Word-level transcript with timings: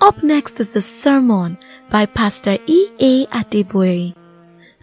Up 0.00 0.22
next 0.22 0.58
is 0.60 0.72
the 0.72 0.80
sermon 0.80 1.58
by 1.90 2.06
Pastor 2.06 2.56
E.A. 2.66 3.26
Adeboye. 3.26 4.14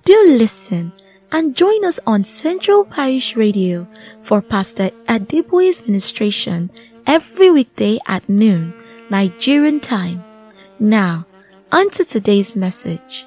Do 0.05 0.25
listen 0.27 0.91
and 1.31 1.55
join 1.55 1.83
us 1.85 1.99
on 2.05 2.23
Central 2.23 2.85
Parish 2.85 3.35
Radio 3.35 3.87
for 4.21 4.43
Pastor 4.43 4.91
Adeboye's 5.09 5.87
ministration 5.87 6.69
every 7.07 7.49
weekday 7.49 7.97
at 8.05 8.29
noon, 8.29 8.75
Nigerian 9.09 9.79
time. 9.79 10.23
Now, 10.79 11.25
on 11.71 11.89
to 11.91 12.05
today's 12.05 12.55
message. 12.55 13.25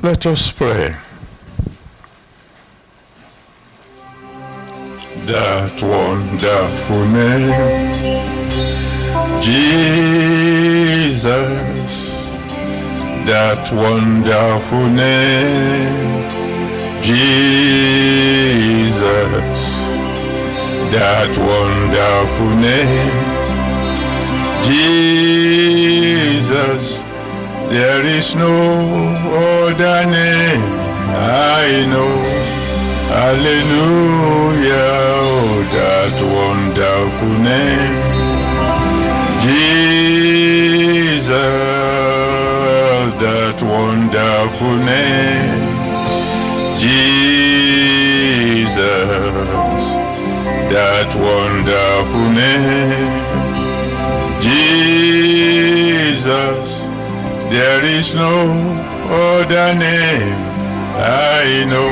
Let 0.00 0.26
us 0.26 0.52
pray. 0.52 0.94
That 5.26 5.82
wonderful 5.82 7.04
name, 7.06 7.50
Jesus. 9.40 11.26
That 13.26 13.72
wonderful 13.72 14.86
name, 14.86 16.22
Jesus. 17.02 17.82
That 20.94 21.36
wonderful 21.36 22.54
name, 22.56 23.12
Jesus. 26.38 26.97
There 27.70 28.06
is 28.06 28.34
no 28.34 28.54
other 29.68 30.06
name 30.06 30.62
I 31.14 31.84
know. 31.92 32.16
Hallelujah, 33.12 34.94
oh, 35.20 35.62
that 35.76 36.14
wonderful 36.38 37.34
name. 37.42 38.00
Jesus, 39.44 41.28
that 43.20 43.58
wonderful 43.62 44.76
name. 44.76 45.68
Jesus, 46.78 48.78
that 50.72 51.14
wonderful 51.14 52.28
name. 52.32 53.12
Jesus. 54.40 56.67
There 57.50 57.82
is 57.82 58.14
no 58.14 58.50
other 59.10 59.74
name 59.74 60.36
I 60.94 61.64
know. 61.64 61.90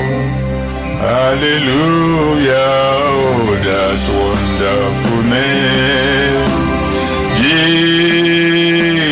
Hallelujah, 1.00 2.52
oh, 2.52 3.56
that 3.64 4.00
wonderful 4.20 5.22
name. 5.36 6.50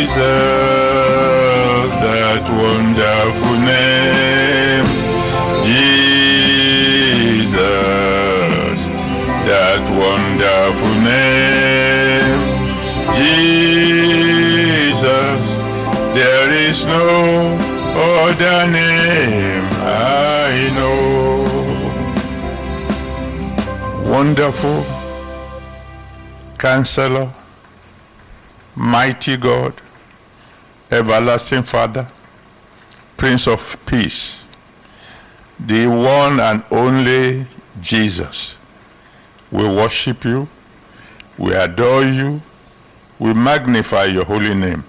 Jesus, 0.04 0.73
Wonderful 24.54 24.84
Counselor, 26.58 27.32
Mighty 28.76 29.36
God, 29.36 29.74
Everlasting 30.90 31.64
Father, 31.64 32.06
Prince 33.16 33.48
of 33.48 33.76
Peace, 33.84 34.44
the 35.58 35.86
one 35.88 36.38
and 36.38 36.64
only 36.70 37.46
Jesus. 37.80 38.56
We 39.50 39.64
worship 39.64 40.24
you, 40.24 40.48
we 41.36 41.54
adore 41.54 42.04
you, 42.04 42.40
we 43.18 43.34
magnify 43.34 44.04
your 44.04 44.24
holy 44.24 44.54
name. 44.54 44.84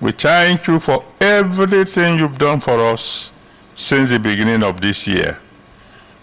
We 0.00 0.12
thank 0.12 0.66
you 0.66 0.80
for 0.80 1.04
everything 1.20 2.18
you've 2.18 2.38
done 2.38 2.58
for 2.60 2.80
us 2.92 3.30
since 3.76 4.10
the 4.10 4.18
beginning 4.18 4.62
of 4.62 4.80
this 4.80 5.06
year. 5.06 5.38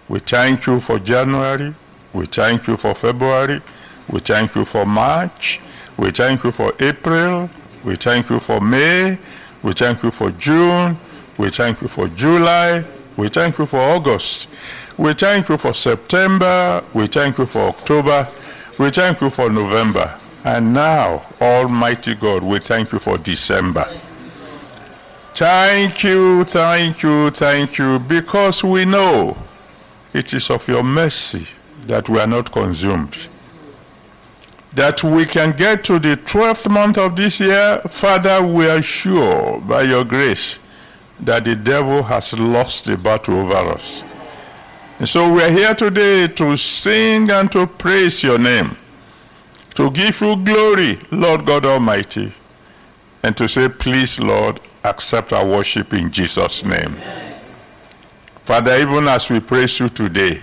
We 0.09 0.19
thank 0.19 0.65
you 0.65 0.79
for 0.79 0.99
January. 0.99 1.73
We 2.17 2.25
thank 2.25 2.65
you 2.65 2.77
for 2.77 2.95
February. 2.95 3.61
We 4.09 4.21
thank 4.21 4.55
you 4.55 4.65
for 4.65 4.87
March. 4.87 5.59
We 5.97 6.09
thank 6.09 6.43
you 6.43 6.51
for 6.51 6.73
April. 6.79 7.47
We 7.83 7.95
thank 7.95 8.31
you 8.31 8.39
for 8.39 8.59
May. 8.59 9.19
We 9.61 9.73
thank 9.73 10.01
you 10.01 10.09
for 10.09 10.31
June. 10.31 10.97
We 11.37 11.51
thank 11.51 11.79
you 11.79 11.87
for 11.87 12.07
July. 12.07 12.83
We 13.17 13.29
thank 13.29 13.59
you 13.59 13.67
for 13.67 13.77
August. 13.77 14.47
We 14.97 15.13
thank 15.13 15.47
you 15.47 15.59
for 15.59 15.75
September. 15.75 16.83
We 16.91 17.05
thank 17.05 17.37
you 17.37 17.45
for 17.45 17.67
October. 17.67 18.27
We 18.79 18.89
thank 18.89 19.21
you 19.21 19.29
for 19.29 19.47
November. 19.51 20.11
And 20.43 20.73
now, 20.73 21.23
Almighty 21.39 22.15
God, 22.15 22.41
we 22.41 22.57
thank 22.57 22.93
you 22.93 22.97
for 22.97 23.19
December. 23.19 23.85
Thank 25.35 26.03
you, 26.03 26.45
thank 26.45 27.03
you, 27.03 27.29
thank 27.29 27.77
you, 27.77 27.99
because 27.99 28.63
we 28.63 28.85
know 28.85 29.37
it 30.15 30.33
is 30.33 30.49
of 30.49 30.67
your 30.67 30.81
mercy 30.81 31.47
that 31.87 32.09
we 32.09 32.19
are 32.19 32.27
not 32.27 32.51
consumed. 32.51 33.15
That 34.73 35.03
we 35.03 35.25
can 35.25 35.55
get 35.55 35.83
to 35.85 35.99
the 35.99 36.17
12th 36.17 36.69
month 36.69 36.97
of 36.97 37.15
this 37.15 37.39
year, 37.39 37.81
Father, 37.89 38.45
we 38.45 38.69
are 38.69 38.81
sure 38.81 39.59
by 39.61 39.83
your 39.83 40.03
grace 40.03 40.59
that 41.21 41.45
the 41.45 41.55
devil 41.55 42.03
has 42.03 42.33
lost 42.33 42.85
the 42.85 42.95
battle 42.97 43.39
over 43.39 43.71
us. 43.71 44.03
And 44.99 45.09
so 45.09 45.33
we 45.33 45.43
are 45.43 45.51
here 45.51 45.73
today 45.73 46.27
to 46.27 46.55
sing 46.57 47.29
and 47.31 47.51
to 47.51 47.65
praise 47.65 48.21
your 48.21 48.37
name 48.37 48.77
to 49.77 49.91
give 49.91 50.21
you 50.21 50.35
glory, 50.37 50.99
Lord 51.11 51.45
God 51.45 51.63
Almighty, 51.63 52.33
and 53.21 53.37
to 53.37 53.47
say, 53.47 53.69
please, 53.69 54.19
Lord, 54.19 54.59
accept 54.83 55.33
our 55.33 55.45
worship 55.45 55.93
in 55.93 56.09
Jesus' 56.09 56.65
name. 56.65 56.95
Father, 58.43 58.75
even 58.75 59.07
as 59.07 59.29
we 59.29 59.39
praise 59.39 59.79
you 59.79 59.87
today, 59.87 60.41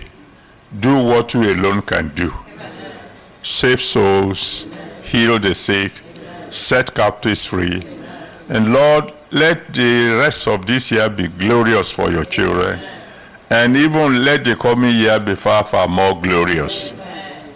do 0.79 0.95
what 1.03 1.33
you 1.33 1.41
alone 1.41 1.81
can 1.81 2.09
do. 2.09 2.33
Save 3.43 3.81
souls, 3.81 4.67
heal 5.03 5.39
the 5.39 5.53
sick, 5.53 5.91
set 6.49 6.93
captives 6.93 7.45
free, 7.45 7.83
and 8.49 8.71
Lord, 8.71 9.13
let 9.31 9.73
the 9.73 10.17
rest 10.19 10.47
of 10.47 10.65
this 10.65 10.91
year 10.91 11.09
be 11.09 11.27
glorious 11.27 11.91
for 11.91 12.11
your 12.11 12.25
children, 12.25 12.79
and 13.49 13.75
even 13.75 14.23
let 14.23 14.43
the 14.43 14.55
coming 14.55 14.95
year 14.95 15.19
be 15.19 15.35
far, 15.35 15.63
far 15.63 15.87
more 15.87 16.19
glorious. 16.19 16.93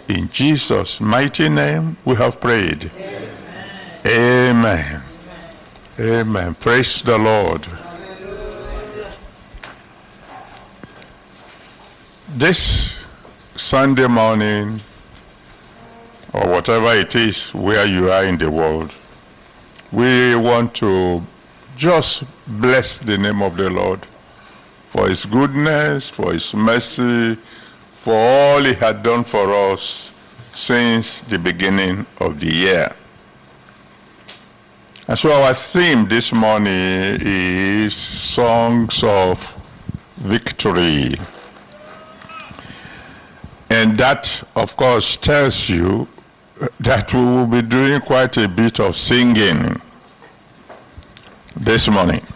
In 0.08 0.28
Jesus' 0.28 1.00
mighty 1.00 1.48
name 1.48 1.96
we 2.04 2.16
have 2.16 2.40
prayed. 2.40 2.90
Amen. 4.06 5.02
Amen. 5.98 6.54
Praise 6.54 7.02
the 7.02 7.18
Lord. 7.18 7.66
This 12.28 12.99
Sunday 13.60 14.06
morning, 14.08 14.80
or 16.32 16.48
whatever 16.48 16.94
it 16.94 17.14
is 17.14 17.54
where 17.54 17.84
you 17.84 18.10
are 18.10 18.24
in 18.24 18.38
the 18.38 18.50
world, 18.50 18.92
we 19.92 20.34
want 20.34 20.74
to 20.74 21.22
just 21.76 22.24
bless 22.58 22.98
the 23.00 23.18
name 23.18 23.42
of 23.42 23.58
the 23.58 23.68
Lord 23.68 24.00
for 24.86 25.10
his 25.10 25.26
goodness, 25.26 26.08
for 26.08 26.32
his 26.32 26.54
mercy, 26.54 27.36
for 27.96 28.14
all 28.14 28.64
he 28.64 28.72
had 28.72 29.02
done 29.02 29.24
for 29.24 29.52
us 29.70 30.10
since 30.54 31.20
the 31.20 31.38
beginning 31.38 32.06
of 32.18 32.40
the 32.40 32.50
year. 32.50 32.96
And 35.06 35.18
so 35.18 35.32
our 35.32 35.52
theme 35.52 36.08
this 36.08 36.32
morning 36.32 37.18
is 37.20 37.94
Songs 37.94 39.04
of 39.04 39.54
Victory. 40.16 41.14
And 43.70 43.96
that, 43.98 44.42
of 44.56 44.76
course, 44.76 45.16
tells 45.16 45.68
you 45.68 46.08
that 46.80 47.14
we 47.14 47.20
will 47.20 47.46
be 47.46 47.62
doing 47.62 48.00
quite 48.00 48.36
a 48.36 48.48
bit 48.48 48.80
of 48.80 48.96
singing 48.96 49.80
this 51.56 51.88
morning. 51.88 52.26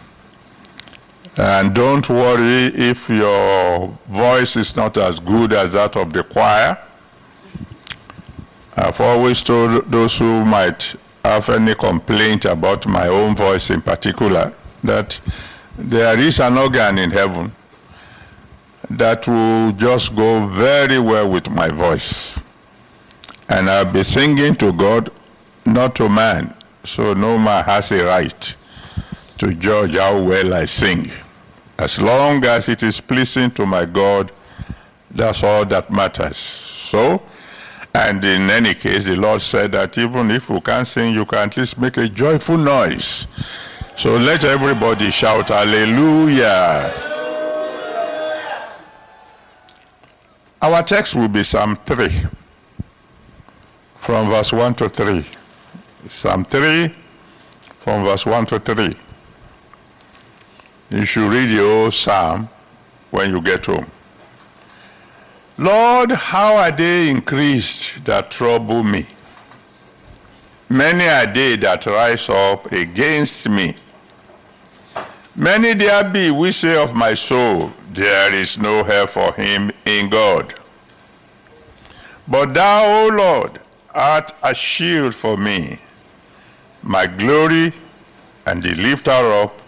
And 1.37 1.75
don't 1.75 2.07
worry 2.09 2.71
if 2.73 3.09
your 3.09 3.97
voice 4.07 4.55
is 4.55 4.77
not 4.77 4.95
as 4.97 5.19
good 5.19 5.51
as 5.51 5.73
that 5.73 5.97
of 5.97 6.13
the 6.13 6.23
choir. 6.23 6.77
I've 8.77 9.01
always 9.01 9.41
told 9.41 9.91
those 9.91 10.17
who 10.17 10.45
might 10.45 10.95
have 11.25 11.49
any 11.49 11.75
complaint 11.75 12.45
about 12.45 12.87
my 12.87 13.07
own 13.07 13.35
voice 13.35 13.69
in 13.69 13.81
particular, 13.81 14.53
that 14.83 15.19
there 15.77 16.17
is 16.17 16.39
an 16.39 16.57
organ 16.57 16.97
in 16.97 17.11
heaven 17.11 17.51
that 18.89 19.27
will 19.27 19.71
just 19.73 20.15
go 20.15 20.47
very 20.47 20.99
well 20.99 21.29
with 21.29 21.49
my 21.49 21.67
voice. 21.67 22.39
And 23.49 23.69
I'll 23.69 23.91
be 23.91 24.03
singing 24.03 24.55
to 24.55 24.73
God, 24.73 25.11
not 25.65 25.95
to 25.95 26.09
man. 26.09 26.53
So 26.83 27.13
no 27.13 27.37
man 27.37 27.63
has 27.63 27.91
a 27.91 28.05
right 28.05 28.55
to 29.37 29.53
judge 29.53 29.95
how 29.95 30.21
well 30.21 30.53
I 30.53 30.65
sing. 30.65 31.11
As 31.77 31.99
long 31.99 32.43
as 32.45 32.69
it 32.69 32.83
is 32.83 33.01
pleasing 33.01 33.51
to 33.51 33.65
my 33.65 33.85
God, 33.85 34.31
that's 35.11 35.43
all 35.43 35.65
that 35.65 35.91
matters. 35.91 36.37
So, 36.37 37.21
and 37.93 38.23
in 38.23 38.49
any 38.49 38.73
case, 38.73 39.05
the 39.05 39.15
Lord 39.15 39.41
said 39.41 39.71
that 39.73 39.97
even 39.97 40.31
if 40.31 40.49
you 40.49 40.61
can't 40.61 40.87
sing, 40.87 41.13
you 41.13 41.25
can 41.25 41.49
at 41.49 41.57
least 41.57 41.77
make 41.77 41.97
a 41.97 42.07
joyful 42.07 42.57
noise. 42.57 43.27
So 43.95 44.15
let 44.17 44.43
everybody 44.43 45.11
shout 45.11 45.49
hallelujah. 45.49 47.14
Our 50.65 50.81
text 50.81 51.13
will 51.13 51.27
be 51.27 51.43
Psalm 51.43 51.75
3, 51.75 52.09
from 53.93 54.29
verse 54.29 54.51
1 54.51 54.73
to 54.73 54.89
3. 54.89 55.23
Psalm 56.09 56.43
3, 56.43 56.91
from 57.75 58.03
verse 58.03 58.25
1 58.25 58.47
to 58.47 58.59
3. 58.59 58.95
You 60.89 61.05
should 61.05 61.31
read 61.31 61.55
the 61.55 61.57
whole 61.57 61.91
psalm 61.91 62.49
when 63.11 63.29
you 63.29 63.41
get 63.41 63.67
home. 63.67 63.85
Lord, 65.59 66.11
how 66.13 66.55
are 66.55 66.71
they 66.71 67.11
increased 67.11 68.03
that 68.05 68.31
trouble 68.31 68.83
me? 68.83 69.05
Many 70.67 71.07
are 71.07 71.31
they 71.31 71.57
that 71.57 71.85
rise 71.85 72.27
up 72.27 72.71
against 72.71 73.47
me. 73.49 73.75
Many 75.35 75.73
there 75.73 76.03
be 76.09 76.31
which 76.31 76.55
say 76.55 76.81
of 76.81 76.95
my 76.95 77.13
soul, 77.13 77.71
There 77.91 78.33
is 78.33 78.57
no 78.57 78.83
help 78.83 79.09
for 79.09 79.33
him 79.33 79.71
in 79.85 80.09
God. 80.09 80.55
But 82.27 82.53
thou, 82.53 83.05
O 83.05 83.07
Lord, 83.09 83.59
art 83.93 84.33
a 84.41 84.55
shield 84.55 85.13
for 85.13 85.35
me, 85.35 85.79
my 86.81 87.05
glory 87.05 87.73
and 88.45 88.63
the 88.63 88.75
lifter 88.75 89.11
up 89.11 89.59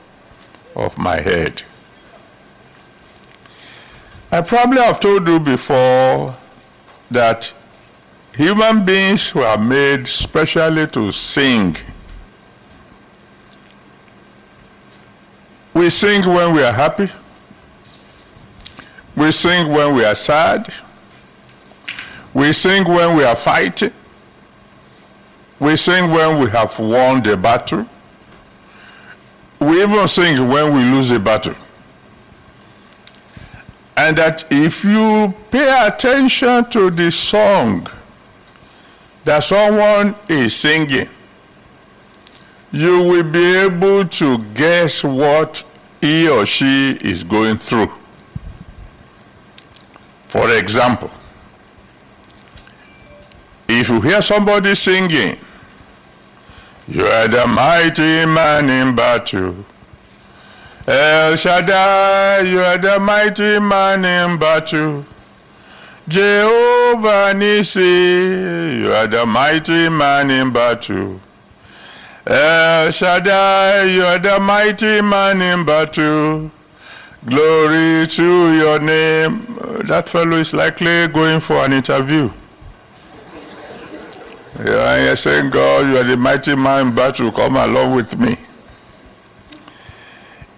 of 0.76 0.98
my 0.98 1.20
head. 1.20 1.64
I 4.32 4.42
probably 4.42 4.80
have 4.80 5.00
told 5.00 5.28
you 5.28 5.40
before 5.40 6.36
that 7.12 7.54
human 8.34 8.86
beings 8.86 9.34
were 9.34 9.58
made 9.58 10.08
specially 10.08 10.88
to 10.88 11.12
sing. 11.12 11.76
We 15.78 15.92
sing 15.92 16.26
when 16.26 16.56
we 16.56 16.64
are 16.64 16.74
happy. 16.74 17.08
We 19.16 19.32
sing 19.32 19.72
when 19.72 19.94
we 19.94 20.04
are 20.06 20.16
sad. 20.16 20.74
We 22.34 22.52
sing 22.52 22.84
when 22.88 23.16
we 23.16 23.24
are 23.24 23.36
fighting. 23.36 23.92
We 25.60 25.76
sing 25.76 26.10
when 26.10 26.40
we 26.40 26.50
have 26.50 26.80
won 26.80 27.22
the 27.22 27.38
battle. 27.38 27.86
We 29.60 29.84
even 29.84 30.08
sing 30.08 30.50
when 30.50 30.74
we 30.74 30.82
lose 30.82 31.12
a 31.12 31.20
battle. 31.20 31.54
And 33.96 34.18
that 34.18 34.46
if 34.50 34.84
you 34.84 35.32
pay 35.52 35.86
attention 35.86 36.72
to 36.72 36.90
the 36.90 37.12
song 37.12 37.88
that 39.26 39.44
someone 39.44 40.16
is 40.28 40.56
singing, 40.56 41.08
you 42.72 43.04
will 43.04 43.24
be 43.24 43.56
able 43.58 44.06
to 44.06 44.40
guess 44.54 45.04
what 45.04 45.64
he 46.02 46.28
or 46.30 46.46
she 46.46 46.92
is 47.02 47.24
going 47.24 47.58
through. 47.58 47.92
For 50.28 50.50
example, 50.56 51.10
if 53.68 53.90
you 53.90 54.02
hear 54.02 54.22
somebody 54.22 54.76
singing, 54.76 55.38
you 56.88 57.06
are 57.06 57.28
the 57.28 57.46
mighty 57.48 58.26
man 58.26 58.70
in 58.70 58.96
battle. 58.96 59.66
El 60.88 61.36
Shaddai, 61.36 62.42
you 62.42 62.62
are 62.62 62.78
the 62.78 63.00
mighty 63.00 63.60
man 63.60 64.06
in 64.06 64.40
battle. 64.40 65.06
Jehovah 66.08 67.34
Nissi, 67.36 68.80
you 68.80 68.94
are 68.94 69.08
the 69.08 69.26
mighty 69.26 69.90
man 69.90 70.32
in 70.32 70.54
battle. 70.54 71.20
El 72.30 72.92
Shaddai, 72.92 73.84
you 73.84 74.04
are 74.04 74.20
the 74.20 74.38
mighty 74.38 75.02
man 75.02 75.42
in 75.42 75.66
battle. 75.66 76.52
Glory 77.26 78.06
to 78.06 78.54
your 78.54 78.80
name. 78.80 79.58
That 79.86 80.10
fellow 80.10 80.36
is 80.36 80.54
likely 80.54 81.08
going 81.08 81.40
for 81.40 81.64
an 81.64 81.72
interview. 81.72 82.30
Yeah, 84.60 84.96
and 84.96 85.06
you're 85.06 85.16
saying, 85.16 85.52
God, 85.52 85.88
you 85.88 85.98
are 85.98 86.04
the 86.04 86.18
mighty 86.18 86.54
man 86.58 86.88
in 86.88 86.96
battle. 86.96 87.32
Come 87.32 87.56
along 87.56 87.96
with 87.96 88.20
me. 88.20 88.36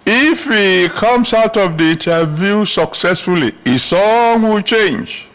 If 0.07 0.45
he 0.45 0.89
comes 0.89 1.35
out 1.35 1.55
of 1.55 1.77
the 1.77 1.91
interview 1.91 2.65
successfully, 2.65 3.53
his 3.63 3.83
song 3.83 4.41
will 4.41 4.63
change. 4.63 5.28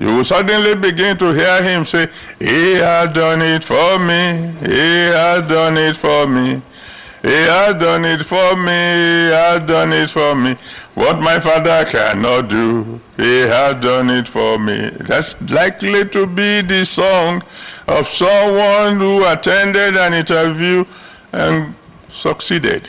You 0.00 0.14
will 0.16 0.24
suddenly 0.24 0.74
begin 0.74 1.18
to 1.18 1.34
hear 1.34 1.62
him 1.62 1.84
say, 1.84 2.08
He 2.38 2.72
has 2.76 3.12
done 3.12 3.42
it 3.42 3.62
for 3.62 3.98
me. 3.98 4.50
He 4.60 5.10
has 5.12 5.46
done 5.46 5.76
it 5.76 5.94
for 5.94 6.26
me. 6.26 6.62
He 7.22 7.28
has 7.28 7.74
done 7.74 8.06
it 8.06 8.22
for 8.24 8.56
me. 8.56 8.72
He 8.72 9.30
has 9.30 9.60
done 9.66 9.92
it 9.92 10.08
for 10.08 10.34
me. 10.34 10.56
What 10.94 11.20
my 11.20 11.38
father 11.38 11.84
cannot 11.84 12.48
do, 12.48 12.98
he 13.18 13.40
has 13.40 13.78
done 13.82 14.08
it 14.08 14.26
for 14.26 14.58
me. 14.58 14.88
That's 15.00 15.38
likely 15.50 16.06
to 16.08 16.26
be 16.26 16.62
the 16.62 16.86
song 16.86 17.42
of 17.86 18.08
someone 18.08 18.96
who 18.96 19.26
attended 19.26 19.98
an 19.98 20.14
interview 20.14 20.86
and 21.32 21.74
succeeded. 22.08 22.88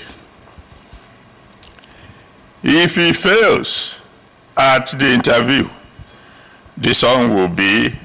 If 2.63 2.96
he 2.96 3.12
fails 3.12 4.00
at 4.56 4.88
the 4.98 5.12
interview, 5.12 5.68
the 6.81 6.94
song 6.95 7.33
will 7.36 7.48
be, 7.48 7.95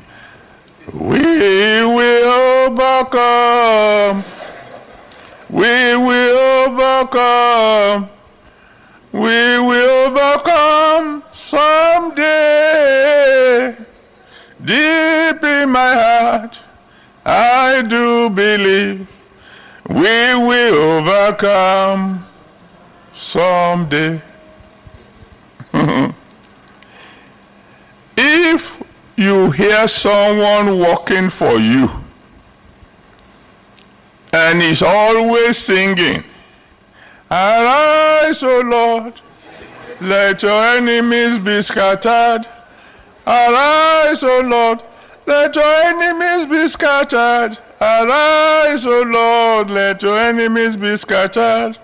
We 0.93 1.19
will 1.19 2.69
overcome. 2.69 4.23
We 5.49 5.96
will 5.96 6.38
overcome. 6.69 8.10
We 9.12 9.58
will 9.58 10.08
overcome 10.08 11.22
someday. 11.32 12.27
Deep 14.62 15.43
in 15.43 15.70
my 15.70 15.94
heart, 15.94 16.60
I 17.24 17.82
do 17.82 18.29
believe 18.29 19.08
we 19.89 20.34
will 20.34 20.77
overcome 20.98 22.27
someday. 23.15 24.20
if 28.56 28.82
you 29.17 29.51
hear 29.51 29.86
someone 29.86 30.79
working 30.79 31.29
for 31.29 31.58
you 31.58 31.91
and 34.32 34.63
he's 34.63 34.82
always 34.82 35.58
singing, 35.58 36.25
Arise, 37.31 38.43
O 38.43 38.60
Lord, 38.60 39.20
let 40.01 40.43
your 40.43 40.63
enemies 40.77 41.39
be 41.39 41.60
scattered. 41.60 42.46
Arise, 43.27 44.22
O 44.22 44.41
Lord, 44.41 44.82
let 45.27 45.55
your 45.56 45.75
enemies 45.91 46.46
be 46.46 46.69
scattered. 46.69 47.58
Arise, 47.81 48.86
O 48.86 49.03
Lord, 49.03 49.70
let 49.70 50.03
your 50.03 50.19
enemies 50.19 50.77
be 50.77 50.96
scattered. 50.96 51.79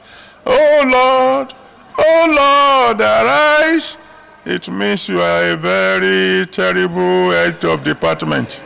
O 0.46 0.82
Lord, 0.86 1.52
O 1.98 2.12
Lord, 2.40 3.00
arise. 3.00 3.98
It 4.44 4.68
means 4.68 5.08
you 5.08 5.20
are 5.20 5.52
a 5.52 5.56
very 5.56 6.46
terrible 6.46 7.30
head 7.30 7.64
of 7.64 7.84
department. 7.84 8.60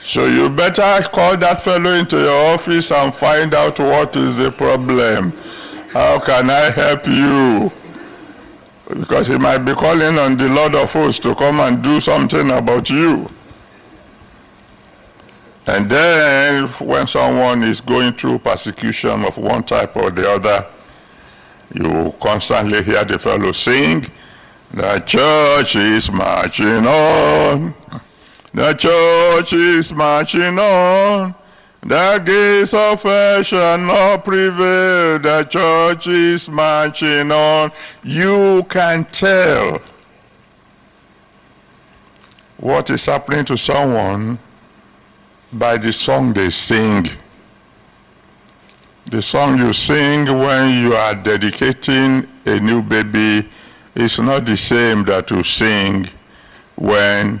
So 0.00 0.26
you 0.26 0.50
better 0.50 1.06
call 1.08 1.36
that 1.36 1.62
fellow 1.62 1.92
into 1.92 2.18
your 2.18 2.54
office 2.54 2.90
and 2.90 3.14
find 3.14 3.54
out 3.54 3.78
what 3.78 4.16
is 4.16 4.38
the 4.38 4.50
problem. 4.50 5.32
How 5.92 6.18
can 6.18 6.50
I 6.50 6.70
help 6.70 7.06
you? 7.06 7.70
Because 8.88 9.28
he 9.28 9.38
might 9.38 9.58
be 9.58 9.72
calling 9.72 10.18
on 10.18 10.36
the 10.36 10.48
Lord 10.48 10.74
of 10.74 10.92
hosts 10.92 11.20
to 11.20 11.34
come 11.34 11.60
and 11.60 11.82
do 11.82 12.00
something 12.00 12.50
about 12.50 12.90
you. 12.90 13.28
And 15.66 15.88
then 15.88 16.66
when 16.68 17.06
someone 17.06 17.62
is 17.62 17.80
going 17.80 18.14
through 18.14 18.40
persecution 18.40 19.24
of 19.24 19.38
one 19.38 19.64
type 19.64 19.96
or 19.96 20.10
the 20.10 20.30
other, 20.30 20.66
you 21.74 22.14
constantly 22.20 22.82
hear 22.82 23.04
the 23.04 23.18
fellow 23.18 23.52
sing, 23.52 24.06
the 24.72 24.98
church 25.00 25.76
is 25.76 26.10
marching 26.10 26.86
on. 26.86 27.74
The 28.52 28.72
church 28.74 29.52
is 29.52 29.92
marching 29.92 30.58
on. 30.58 31.34
The 31.82 32.22
gates 32.24 32.74
of 32.74 33.02
hell 33.02 33.42
shall 33.42 33.78
not 33.78 34.24
prevail. 34.24 35.18
The 35.18 35.44
church 35.44 36.08
is 36.08 36.48
marching 36.48 37.30
on. 37.30 37.70
You 38.02 38.66
can 38.68 39.04
tell 39.04 39.80
what 42.56 42.90
is 42.90 43.06
happening 43.06 43.44
to 43.44 43.56
someone 43.56 44.38
by 45.52 45.76
the 45.76 45.92
song 45.92 46.32
they 46.32 46.50
sing. 46.50 47.06
The 49.08 49.22
song 49.22 49.58
you 49.58 49.72
sing 49.72 50.24
when 50.24 50.82
you 50.82 50.94
are 50.96 51.14
dedicating 51.14 52.26
a 52.44 52.58
new 52.58 52.82
baby 52.82 53.48
is 53.94 54.18
not 54.18 54.46
the 54.46 54.56
same 54.56 55.04
that 55.04 55.30
you 55.30 55.44
sing 55.44 56.08
when 56.74 57.40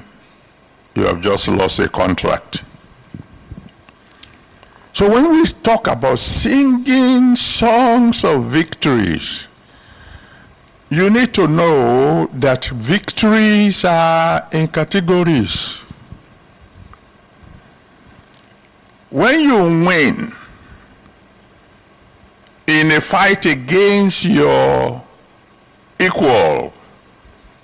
you 0.94 1.02
have 1.02 1.20
just 1.20 1.48
lost 1.48 1.80
a 1.80 1.88
contract. 1.88 2.62
So 4.92 5.10
when 5.10 5.32
we 5.32 5.44
talk 5.44 5.88
about 5.88 6.20
singing 6.20 7.34
songs 7.34 8.22
of 8.22 8.44
victories, 8.44 9.48
you 10.88 11.10
need 11.10 11.34
to 11.34 11.48
know 11.48 12.30
that 12.34 12.66
victories 12.66 13.84
are 13.84 14.46
in 14.52 14.68
categories. 14.68 15.78
When 19.10 19.40
you 19.40 19.56
win 19.84 20.32
in 22.66 22.90
a 22.92 23.00
fight 23.00 23.46
against 23.46 24.24
your 24.24 25.02
equal, 26.00 26.72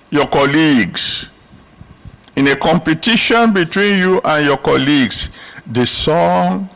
your 0.09 0.27
colleagues, 0.27 1.29
in 2.35 2.47
a 2.47 2.55
competition 2.55 3.53
between 3.53 3.99
you 3.99 4.21
and 4.21 4.45
your 4.45 4.57
colleagues, 4.57 5.29
the 5.67 5.85
song 5.85 6.69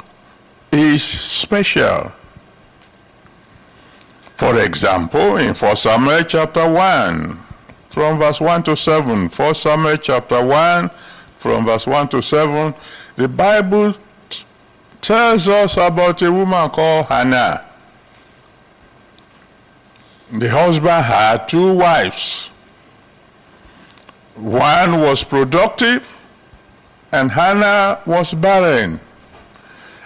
is 0.71 1.03
special. 1.03 2.11
For 4.35 4.61
example, 4.61 5.37
in 5.37 5.55
1 5.55 5.75
Samuel 5.75 6.23
chapter 6.23 6.69
1, 6.69 7.43
from 7.89 8.19
verse 8.19 8.39
1 8.39 8.63
to 8.63 8.75
7, 8.75 9.29
1 9.29 9.55
Samuel 9.55 9.97
chapter 9.97 10.45
1, 10.45 10.91
from 11.35 11.65
verse 11.65 11.87
1 11.87 12.09
to 12.09 12.21
7, 12.21 12.75
the 13.15 13.27
Bible 13.27 13.95
tells 15.01 15.47
us 15.47 15.77
about 15.77 16.21
a 16.21 16.31
woman 16.31 16.69
called 16.69 17.07
Hannah. 17.07 17.66
The 20.31 20.49
husband 20.49 21.05
had 21.05 21.47
two 21.47 21.73
wives. 21.73 22.49
One 24.35 25.01
was 25.01 25.23
productive, 25.23 26.17
and 27.11 27.31
Hannah 27.31 28.01
was 28.05 28.33
barren. 28.33 28.99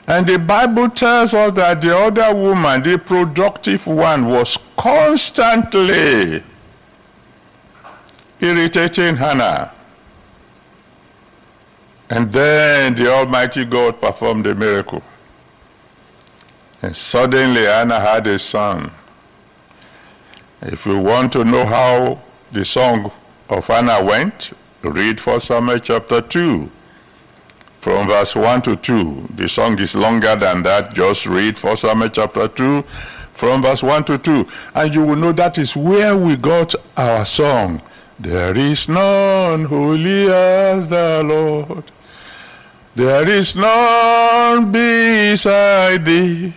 And 0.07 0.27
the 0.27 0.37
Bible 0.37 0.89
tells 0.89 1.33
us 1.33 1.53
that 1.53 1.81
the 1.81 1.97
other 1.97 2.35
woman, 2.35 2.83
the 2.83 2.97
productive 2.97 3.87
one, 3.87 4.25
was 4.25 4.57
constantly 4.77 6.43
irritating 8.39 9.15
Hannah. 9.15 9.71
And 12.09 12.31
then 12.31 12.93
the 12.95 13.11
Almighty 13.11 13.65
God 13.65 14.01
performed 14.01 14.45
a 14.47 14.53
miracle. 14.53 15.01
And 16.81 16.95
suddenly 16.95 17.63
Hannah 17.63 17.99
had 17.99 18.27
a 18.27 18.37
son. 18.37 18.91
If 20.63 20.85
you 20.85 20.99
want 20.99 21.33
to 21.33 21.43
know 21.43 21.65
how 21.65 22.21
the 22.51 22.63
song 22.63 23.11
of 23.49 23.67
Anna 23.71 24.03
went, 24.03 24.51
read 24.83 25.19
1 25.19 25.39
Samuel 25.39 25.79
chapter 25.79 26.21
2 26.21 26.69
from 27.79 28.07
verse 28.07 28.35
1 28.35 28.61
to 28.61 28.75
2. 28.75 29.29
The 29.37 29.49
song 29.49 29.79
is 29.79 29.95
longer 29.95 30.35
than 30.35 30.61
that. 30.61 30.93
Just 30.93 31.25
read 31.25 31.57
1 31.57 31.77
Samuel 31.77 32.09
chapter 32.09 32.47
2 32.47 32.83
from 33.33 33.63
verse 33.63 33.81
1 33.81 34.03
to 34.03 34.19
2. 34.19 34.47
And 34.75 34.93
you 34.93 35.03
will 35.03 35.15
know 35.15 35.31
that 35.31 35.57
is 35.57 35.75
where 35.75 36.15
we 36.15 36.35
got 36.35 36.75
our 36.95 37.25
song. 37.25 37.81
There 38.19 38.55
is 38.55 38.87
none 38.87 39.65
holy 39.65 40.31
as 40.31 40.91
the 40.91 41.23
Lord. 41.25 41.85
There 42.95 43.27
is 43.27 43.55
none 43.55 44.71
beside 44.71 46.05
thee. 46.05 46.53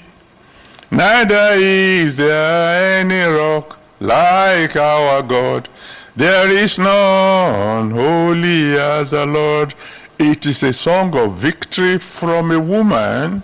Neither 0.91 1.53
is 1.55 2.17
there 2.17 3.01
any 3.01 3.23
rock 3.35 3.79
like 4.05 4.77
our 4.77 5.23
God. 5.23 5.69
There 6.17 6.51
is 6.51 6.79
none 6.79 7.91
holy 7.91 8.75
as 8.75 9.11
the 9.11 9.27
Lord. 9.27 9.75
It 10.19 10.47
is 10.47 10.63
a 10.63 10.73
song 10.73 11.17
of 11.17 11.37
victory 11.39 11.99
from 11.99 12.53
a 12.53 12.61
woman 12.61 13.43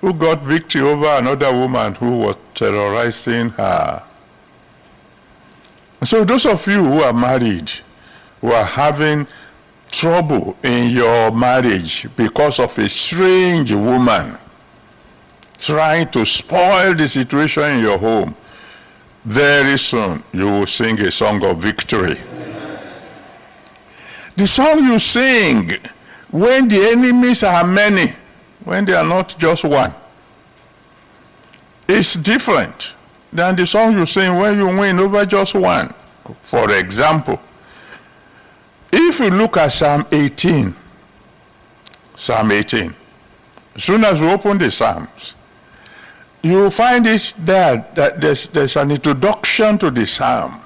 who 0.00 0.12
got 0.12 0.44
victory 0.44 0.82
over 0.82 1.06
another 1.06 1.52
woman 1.52 1.94
who 1.94 2.18
was 2.18 2.36
terrorizing 2.54 3.50
her. 3.50 4.02
So, 6.04 6.24
those 6.24 6.46
of 6.46 6.64
you 6.66 6.84
who 6.84 7.02
are 7.02 7.12
married, 7.12 7.72
who 8.40 8.52
are 8.52 8.64
having 8.64 9.26
trouble 9.90 10.56
in 10.62 10.90
your 10.90 11.30
marriage 11.32 12.06
because 12.16 12.60
of 12.60 12.78
a 12.78 12.88
strange 12.88 13.72
woman 13.72 14.38
trying 15.56 16.08
to 16.10 16.24
spoil 16.24 16.94
the 16.94 17.08
situation 17.08 17.64
in 17.64 17.80
your 17.80 17.98
home, 17.98 18.36
very 19.28 19.78
soon 19.78 20.22
you 20.32 20.46
will 20.46 20.66
sing 20.66 20.98
a 21.00 21.10
song 21.10 21.44
of 21.44 21.60
victory. 21.60 22.16
The 24.36 24.46
song 24.46 24.84
you 24.84 24.98
sing 24.98 25.72
when 26.30 26.68
the 26.68 26.80
enemies 26.90 27.42
are 27.42 27.66
many, 27.66 28.14
when 28.64 28.84
they 28.84 28.94
are 28.94 29.04
not 29.04 29.36
just 29.38 29.64
one, 29.64 29.92
is 31.86 32.14
different 32.14 32.94
than 33.32 33.56
the 33.56 33.66
song 33.66 33.98
you 33.98 34.06
sing 34.06 34.36
when 34.36 34.58
you 34.58 34.66
win 34.66 34.98
over 34.98 35.26
just 35.26 35.54
one. 35.54 35.92
For 36.42 36.70
example, 36.72 37.40
if 38.90 39.20
you 39.20 39.30
look 39.30 39.56
at 39.58 39.68
Psalm 39.72 40.06
18, 40.10 40.74
Psalm 42.16 42.50
18, 42.50 42.94
as 43.74 43.84
soon 43.84 44.04
as 44.04 44.20
you 44.20 44.30
open 44.30 44.56
the 44.58 44.70
Psalms, 44.70 45.34
you 46.42 46.70
find 46.70 47.06
it 47.06 47.32
there 47.38 47.86
that 47.94 48.20
there's, 48.20 48.46
there's 48.48 48.76
an 48.76 48.90
introduction 48.90 49.78
to 49.78 49.90
the 49.90 50.06
Psalm. 50.06 50.60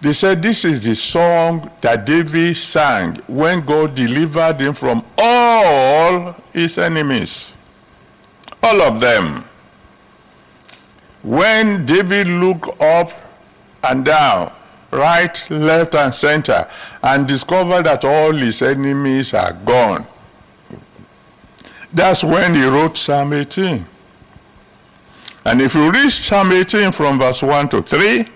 They 0.00 0.12
said 0.12 0.42
this 0.42 0.64
is 0.64 0.82
the 0.82 0.96
song 0.96 1.70
that 1.80 2.04
David 2.04 2.56
sang 2.56 3.16
when 3.28 3.64
God 3.64 3.94
delivered 3.94 4.60
him 4.60 4.74
from 4.74 5.04
all 5.16 6.34
his 6.52 6.76
enemies. 6.76 7.52
All 8.62 8.82
of 8.82 8.98
them. 8.98 9.44
When 11.22 11.86
David 11.86 12.26
looked 12.26 12.80
up 12.80 13.12
and 13.84 14.04
down, 14.04 14.52
right, 14.90 15.50
left, 15.50 15.94
and 15.94 16.12
center, 16.12 16.68
and 17.02 17.28
discovered 17.28 17.84
that 17.84 18.04
all 18.04 18.32
his 18.32 18.60
enemies 18.60 19.32
are 19.34 19.52
gone, 19.52 20.04
that's 21.92 22.24
when 22.24 22.54
he 22.54 22.64
wrote 22.64 22.96
Psalm 22.96 23.32
18. 23.32 23.86
And 25.44 25.60
if 25.60 25.74
you 25.74 25.90
read 25.90 26.10
Psalm 26.10 26.52
18 26.52 26.92
from 26.92 27.18
verse 27.18 27.42
1 27.42 27.68
to 27.70 27.82
3, 27.82 28.28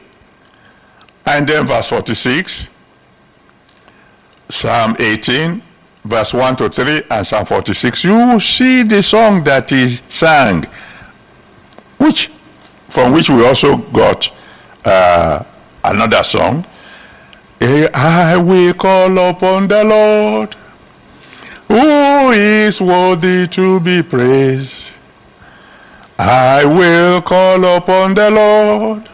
and 1.27 1.49
then 1.49 1.67
verse 1.67 1.89
46, 1.89 2.69
Psalm 4.49 4.97
18, 4.99 5.63
verse 6.05 6.35
1 6.35 6.57
to 6.57 6.69
3, 6.69 7.03
and 7.11 7.27
Psalm 7.27 7.45
46, 7.45 8.05
you 8.05 8.15
will 8.15 8.41
see 8.41 8.83
the 8.83 9.03
song 9.03 9.45
that 9.45 9.71
he 9.71 9.89
sang, 10.09 10.65
which, 11.99 12.31
from 12.89 13.13
which 13.13 13.31
we 13.31 13.47
also 13.47 13.77
got 13.77 14.31
uh, 14.85 15.45
another 15.85 16.23
song. 16.23 16.65
I 17.61 18.37
will 18.37 18.75
call 18.75 19.19
upon 19.19 19.69
the 19.69 19.83
Lord, 19.83 20.55
who 21.69 22.31
is 22.33 22.81
worthy 22.81 23.49
to 23.49 23.81
be 23.81 24.03
praised. 24.03 24.93
I 26.19 26.65
will 26.65 27.21
call 27.21 27.63
upon 27.77 28.15
the 28.15 28.31
Lord, 28.31 29.09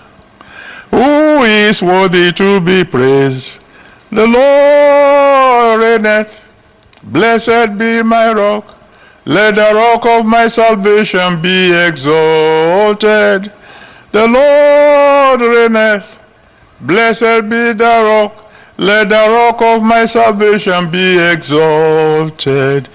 who 0.90 1.42
is 1.42 1.82
worthy 1.82 2.32
to 2.32 2.60
be 2.60 2.84
praised. 2.84 3.58
The 4.10 4.26
Lord 4.26 5.80
reigneth. 5.80 6.46
Blessed 7.02 7.76
be 7.76 8.02
my 8.02 8.32
rock. 8.32 8.76
Let 9.24 9.56
the 9.56 9.72
rock 9.74 10.06
of 10.06 10.26
my 10.26 10.46
salvation 10.46 11.42
be 11.42 11.72
exalted. 11.72 13.50
The 14.12 14.28
Lord 14.28 15.40
reigneth. 15.40 16.20
Blessed 16.80 17.48
be 17.48 17.72
the 17.72 18.02
rock. 18.04 18.52
Let 18.78 19.08
the 19.08 19.26
rock 19.28 19.60
of 19.62 19.82
my 19.82 20.04
salvation 20.06 20.90
be 20.90 21.18
exalted. 21.18 22.88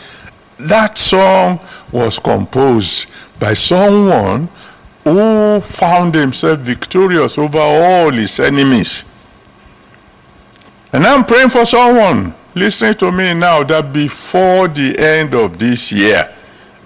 That 0.60 0.98
song 0.98 1.60
was 1.92 2.20
composed 2.20 3.08
by 3.40 3.54
someone 3.54 4.50
who 5.04 5.62
found 5.62 6.16
himself 6.16 6.60
victorious 6.60 7.38
over 7.38 7.60
all 7.60 8.12
his 8.12 8.40
enemies. 8.40 9.04
And 10.92 11.06
I'm 11.06 11.26
praying 11.26 11.50
for 11.50 11.66
someone 11.66 12.34
listening 12.56 12.96
to 12.96 13.12
me 13.12 13.34
now 13.34 13.64
that 13.64 13.94
before 13.94 14.68
the 14.68 14.98
end 14.98 15.34
of 15.34 15.58
this 15.60 15.92
year, 15.92 16.34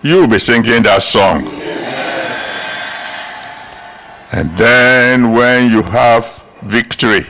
you'll 0.02 0.28
be 0.28 0.40
singing 0.40 0.84
that 0.84 1.02
song. 1.02 1.48
And 4.34 4.50
then 4.58 5.34
when 5.34 5.72
you 5.72 5.82
have 5.82 6.44
victory 6.64 7.26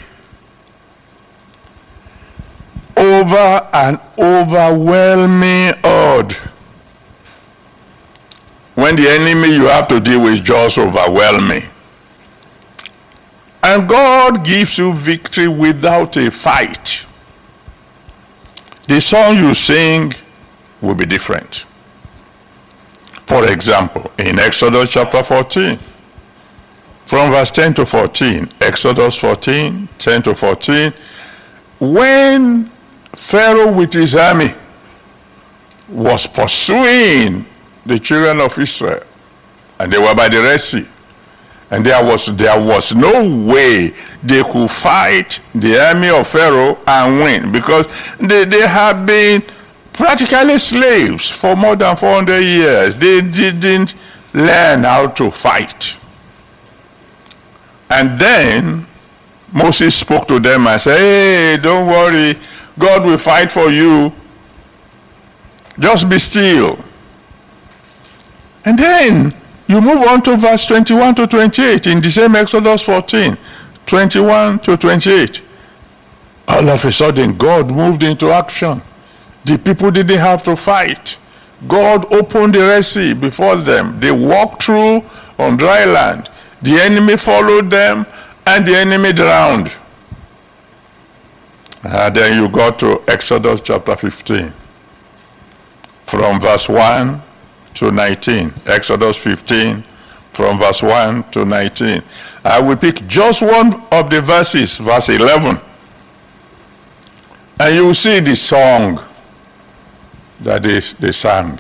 over 2.96 3.68
an 3.74 4.00
overwhelming 4.20 5.74
odd, 5.84 6.36
when 8.82 8.96
the 8.96 9.08
enemy 9.08 9.54
you 9.54 9.68
have 9.68 9.88
to 9.88 10.00
deal 10.00 10.24
with 10.24 10.44
just 10.44 10.80
overwhelming, 10.80 11.62
and 13.62 13.88
God 13.88 14.44
gives 14.44 14.80
you 14.80 14.92
victory 14.92 15.48
without 15.48 16.18
a 16.18 16.32
fight, 16.32 17.06
the 18.88 19.00
song 19.00 19.38
you 19.38 19.54
sing 19.54 20.12
will 20.82 20.96
be 20.96 21.06
different. 21.06 21.66
For 23.28 23.52
example, 23.52 24.12
in 24.18 24.40
Exodus 24.40 24.92
chapter 24.92 25.22
14, 25.22 25.78
from 27.06 27.32
verse 27.32 27.52
10 27.52 27.76
to 27.76 27.86
14, 27.86 28.50
Exodus 28.62 29.16
14, 29.16 29.90
10 30.00 30.24
to 30.24 30.34
14, 30.34 30.92
when 31.80 32.66
Pharaoh 33.14 33.72
with 33.72 33.94
his 33.94 34.16
army 34.16 34.56
was 35.88 36.26
pursuing 36.26 37.46
the 37.86 37.98
children 38.00 38.40
of 38.40 38.58
Israel, 38.58 39.04
and 39.80 39.92
they 39.92 39.98
were 39.98 40.16
by 40.16 40.30
the 40.30 40.40
Red 40.40 40.60
Sea, 40.60 40.88
and 41.72 41.86
there 41.86 42.04
was 42.04 42.26
there 42.36 42.60
was 42.60 42.94
no 42.94 43.46
way 43.46 43.94
they 44.24 44.44
could 44.44 44.70
fight 44.70 45.40
the 45.56 45.80
army 45.88 46.10
of 46.10 46.28
Pharaoh 46.28 46.78
and 46.86 47.20
win 47.20 47.52
because 47.52 47.88
they, 48.20 48.46
they 48.46 48.68
had 48.68 49.06
been 49.06 49.44
practically 49.94 50.60
slaves 50.60 51.30
for 51.30 51.56
more 51.56 51.76
than 51.76 51.96
400 51.96 52.40
years. 52.40 52.96
They 52.96 53.22
didn't 53.22 53.96
learn 54.34 54.84
how 54.84 55.08
to 55.08 55.32
fight. 55.32 55.96
And 57.90 58.20
then 58.20 58.88
Moses 59.52 59.96
spoke 59.96 60.28
to 60.30 60.40
them 60.40 60.68
and 60.68 60.82
said, 60.82 60.98
Hey, 60.98 61.58
don't 61.62 61.88
worry, 61.88 62.38
God 62.80 63.06
will 63.06 63.18
fight 63.18 63.52
for 63.52 63.70
you. 63.70 64.14
Just 65.78 66.10
be 66.10 66.20
still. 66.20 66.80
And 68.66 68.78
then 68.78 69.34
you 69.68 69.82
move 69.82 70.04
on 70.08 70.22
to 70.24 70.38
verse 70.38 70.68
21 70.68 71.16
to 71.16 71.28
28 71.28 71.88
in 71.88 72.02
the 72.02 72.12
same 72.12 72.36
Exodus 72.36 72.84
14, 72.84 73.38
21 73.86 74.60
to 74.60 74.78
28. 74.78 75.42
All 76.48 76.70
of 76.70 76.86
a 76.86 76.92
sudden, 76.92 77.38
God 77.38 77.72
moved 77.72 78.04
into 78.04 78.32
action. 78.32 78.82
The 79.46 79.58
people 79.58 79.90
didn't 79.90 80.20
have 80.20 80.44
to 80.44 80.56
fight. 80.56 81.18
God 81.68 82.12
opened 82.14 82.56
the 82.56 82.60
Red 82.60 82.86
Sea 82.86 83.14
before 83.14 83.56
them. 83.56 84.00
They 84.00 84.12
walked 84.12 84.64
through 84.64 85.04
on 85.40 85.58
dry 85.58 85.86
land. 85.86 86.30
The 86.62 86.80
enemy 86.82 87.18
followed 87.18 87.70
them, 87.70 88.06
and 88.46 88.68
the 88.68 88.76
enemy 88.76 89.14
drowned. 89.14 89.72
And 91.84 92.16
then 92.16 92.42
you 92.42 92.50
go 92.50 92.72
to 92.72 93.02
Exodus 93.08 93.62
chapter 93.62 93.96
15, 93.96 94.54
from 96.06 96.40
verse 96.40 96.70
1 96.70 97.22
to 97.76 97.92
19. 97.92 98.54
Exodus 98.66 99.18
15, 99.18 99.84
from 100.34 100.60
verse 100.60 100.82
1 100.82 101.32
to 101.32 101.46
19. 101.46 102.02
I 102.44 102.60
will 102.60 102.78
pick 102.78 103.08
just 103.08 103.42
one 103.42 103.82
of 103.92 104.10
the 104.10 104.22
verses, 104.22 104.78
verse 104.78 105.10
11. 105.10 105.60
And 107.60 107.76
you 107.76 107.86
will 107.86 107.94
see 107.94 108.20
the 108.20 108.36
song 108.36 109.00
that 110.40 110.64
they, 110.64 110.80
they 111.00 111.12
sang. 111.12 111.60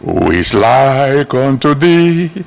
Who 0.00 0.30
is 0.32 0.54
like 0.54 1.32
unto 1.32 1.74
thee? 1.74 2.44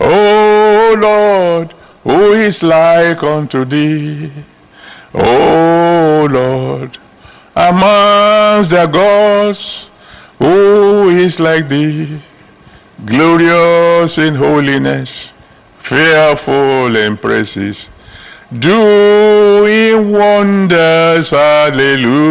O 0.00 0.96
Lord, 0.98 1.72
who 2.02 2.32
is 2.32 2.62
like 2.62 3.22
unto 3.22 3.64
thee? 3.64 4.30
O 5.14 6.28
Lord, 6.30 6.98
amongst 7.54 8.70
the 8.70 8.86
gods, 8.86 9.90
Oh, 10.40 11.08
who 11.08 11.10
is 11.10 11.38
like 11.40 11.68
thee? 11.68 12.20
Glorious 13.04 14.18
in 14.18 14.34
holiness, 14.34 15.32
fearful 15.78 16.96
in 16.96 17.16
praises, 17.16 17.90
doing 18.58 20.12
wonders, 20.12 21.30
hallelujah. 21.30 22.24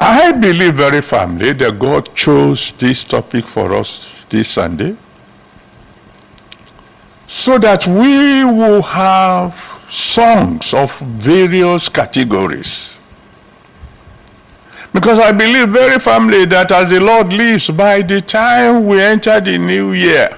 I 0.00 0.32
believe 0.32 0.74
very 0.74 1.02
firmly 1.02 1.52
that 1.52 1.78
God 1.78 2.14
chose 2.14 2.72
this 2.78 3.04
topic 3.04 3.44
for 3.44 3.74
us 3.74 4.24
this 4.30 4.48
Sunday 4.48 4.96
so 7.26 7.58
that 7.58 7.86
we 7.86 8.44
will 8.44 8.82
have 8.82 9.69
songs 9.90 10.72
of 10.72 10.96
various 11.00 11.88
categories. 11.88 12.96
Because 14.92 15.18
I 15.18 15.32
believe 15.32 15.68
very 15.68 15.98
firmly 15.98 16.44
that 16.46 16.70
as 16.72 16.90
the 16.90 17.00
Lord 17.00 17.32
lives, 17.32 17.70
by 17.70 18.02
the 18.02 18.20
time 18.20 18.86
we 18.86 19.00
enter 19.00 19.40
the 19.40 19.58
new 19.58 19.92
year, 19.92 20.36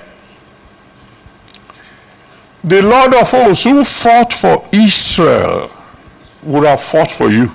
the 2.64 2.82
Lord 2.82 3.14
of 3.14 3.30
hosts 3.30 3.64
who 3.64 3.84
fought 3.84 4.32
for 4.32 4.64
Israel 4.72 5.70
would 6.42 6.64
have 6.64 6.80
fought 6.80 7.10
for 7.10 7.28
you. 7.28 7.50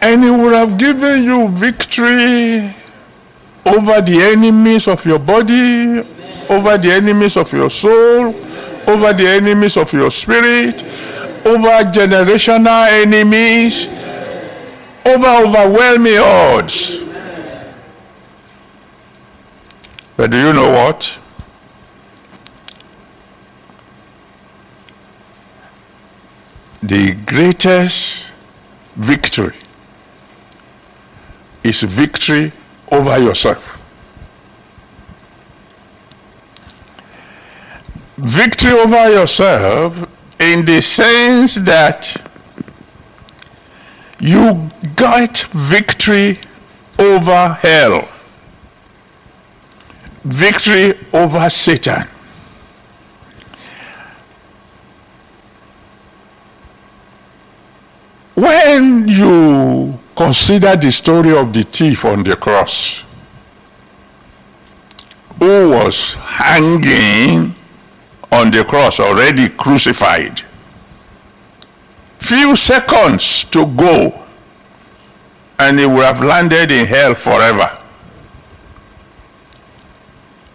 And 0.00 0.24
he 0.24 0.30
would 0.30 0.52
have 0.52 0.76
given 0.76 1.22
you 1.22 1.48
victory 1.48 2.74
over 3.64 4.00
the 4.00 4.18
enemies 4.32 4.88
of 4.88 5.04
your 5.06 5.20
body, 5.20 6.00
over 6.50 6.76
the 6.76 6.90
enemies 6.90 7.36
of 7.36 7.52
your 7.52 7.70
soul, 7.70 8.34
over 8.86 9.12
the 9.12 9.28
enemies 9.28 9.76
of 9.76 9.92
your 9.92 10.10
spirit, 10.10 10.82
over 11.44 11.84
generational 11.90 12.86
enemies, 12.88 13.88
over 15.04 15.26
overwhelming 15.26 16.18
odds. 16.18 17.00
But 20.16 20.30
do 20.30 20.38
you 20.38 20.52
know 20.52 20.70
what? 20.70 21.18
The 26.82 27.14
greatest 27.26 28.30
victory 28.96 29.54
is 31.62 31.82
victory 31.82 32.52
over 32.90 33.18
yourself. 33.18 33.71
Victory 38.34 38.70
over 38.72 39.10
yourself 39.10 40.08
in 40.40 40.64
the 40.64 40.80
sense 40.80 41.56
that 41.56 42.16
you 44.18 44.70
got 44.96 45.36
victory 45.52 46.38
over 46.98 47.48
hell, 47.60 48.08
victory 50.24 50.98
over 51.12 51.50
Satan. 51.50 52.08
When 58.34 59.08
you 59.08 59.98
consider 60.16 60.74
the 60.76 60.90
story 60.90 61.36
of 61.36 61.52
the 61.52 61.64
thief 61.64 62.06
on 62.06 62.22
the 62.22 62.36
cross 62.36 63.04
who 65.38 65.68
was 65.68 66.14
hanging 66.14 67.56
on 68.32 68.50
the 68.50 68.64
cross 68.64 68.98
already 68.98 69.48
crucified 69.48 70.40
few 72.18 72.56
seconds 72.56 73.44
to 73.44 73.66
go 73.76 74.24
and 75.58 75.78
he 75.78 75.86
would 75.86 76.04
have 76.04 76.22
landed 76.22 76.72
in 76.72 76.86
hell 76.86 77.14
forever 77.14 77.78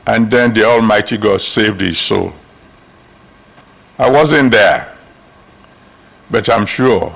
and 0.07 0.29
then 0.31 0.53
the 0.53 0.63
almighty 0.63 1.17
god 1.17 1.39
saved 1.39 1.79
his 1.79 1.97
soul 1.97 2.33
i 3.99 4.09
wasn't 4.09 4.51
there 4.51 4.93
but 6.31 6.49
i'm 6.49 6.65
sure 6.65 7.13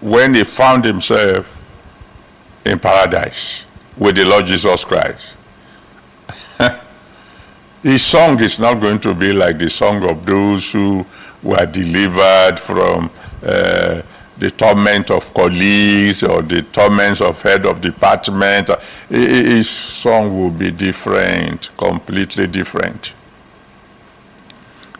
when 0.00 0.34
he 0.34 0.44
found 0.44 0.84
himself 0.84 1.56
in 2.64 2.78
paradise 2.78 3.64
with 3.96 4.16
the 4.16 4.24
Lord 4.24 4.46
Jesus 4.46 4.84
Christ. 4.84 5.33
His 7.84 8.02
song 8.02 8.40
is 8.42 8.58
not 8.58 8.80
going 8.80 8.98
to 9.00 9.14
be 9.14 9.34
like 9.34 9.58
the 9.58 9.68
song 9.68 10.08
of 10.08 10.24
those 10.24 10.72
who 10.72 11.04
were 11.42 11.66
delivered 11.66 12.58
from 12.58 13.10
uh, 13.42 14.00
the 14.38 14.50
torment 14.50 15.10
of 15.10 15.32
colleagues 15.34 16.22
or 16.22 16.40
the 16.40 16.62
torments 16.62 17.20
of 17.20 17.40
head 17.42 17.66
of 17.66 17.82
department. 17.82 18.70
His 19.10 19.68
song 19.68 20.34
will 20.34 20.50
be 20.50 20.70
different, 20.70 21.70
completely 21.76 22.46
different. 22.46 23.12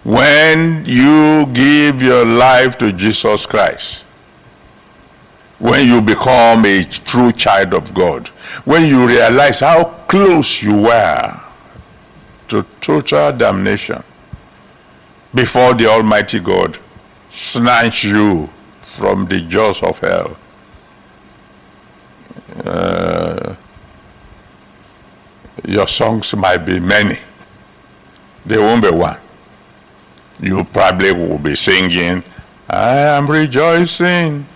when 0.05 0.85
you 0.85 1.47
give 1.55 2.03
your 2.03 2.27
life 2.27 2.77
to 2.77 2.93
Jesus 2.93 3.47
Christ, 3.47 4.03
when 5.59 5.89
you 5.89 6.03
become 6.03 6.67
a 6.67 6.85
true 6.85 7.33
child 7.33 7.73
of 7.73 7.95
God, 7.95 8.29
when 8.67 8.85
you 8.85 9.07
realize 9.07 9.61
how 9.61 9.85
close 10.07 10.63
you 10.63 10.83
were 10.83 11.41
to 12.49 12.65
total 12.81 13.33
damnation 13.33 14.03
before 15.35 15.75
the 15.75 15.87
Almighty 15.87 16.41
God 16.41 16.79
snatch 17.31 18.05
you 18.05 18.49
from 18.83 19.27
the 19.27 19.41
jaws 19.41 19.83
of 19.83 19.99
hell. 19.99 20.37
Uh, 22.65 23.55
your 25.65 25.89
songs 25.89 26.35
might 26.37 26.59
be 26.59 26.79
many. 26.79 27.19
They 28.47 28.59
won't 28.59 28.83
be 28.83 28.91
one. 28.91 29.19
You 30.41 30.65
probably 30.65 31.13
will 31.13 31.39
be 31.39 31.57
singing, 31.57 32.23
I 32.69 32.97
am 32.99 33.31
rejoicing. 33.31 34.47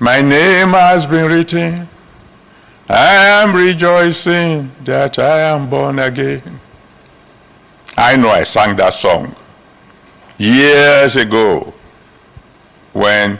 My 0.00 0.20
name 0.20 0.68
has 0.68 1.06
been 1.06 1.30
written. 1.30 1.88
I 2.88 3.42
am 3.42 3.54
rejoicing 3.54 4.70
that 4.84 5.18
I 5.18 5.40
am 5.40 5.68
born 5.68 5.98
again. 5.98 6.58
I 7.98 8.16
know 8.16 8.30
I 8.30 8.44
sang 8.44 8.76
that 8.76 8.94
song 8.94 9.34
years 10.38 11.16
ago 11.16 11.74
when 12.94 13.38